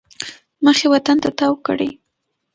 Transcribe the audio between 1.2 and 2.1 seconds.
ته تاو کړی.